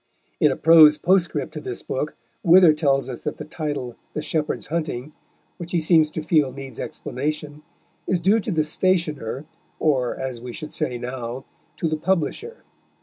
In 0.39 0.51
a 0.51 0.55
prose 0.55 0.97
postscript 0.97 1.53
to 1.53 1.61
this 1.61 1.83
book 1.83 2.15
Wither 2.41 2.73
tells 2.73 3.07
us 3.07 3.21
that 3.21 3.37
the 3.37 3.45
title, 3.45 3.95
The 4.15 4.23
Shepherd's 4.23 4.65
Hunting, 4.65 5.13
which 5.57 5.73
he 5.73 5.79
seems 5.79 6.09
to 6.09 6.23
feel 6.23 6.51
needs 6.51 6.79
explanation, 6.79 7.61
is 8.07 8.19
due 8.19 8.39
to 8.39 8.51
the 8.51 8.63
stationer, 8.63 9.45
or, 9.79 10.19
as 10.19 10.41
we 10.41 10.53
should 10.53 10.73
say 10.73 10.97
now, 10.97 11.45
to 11.77 11.87
the 11.87 11.97
publisher. 11.97 12.63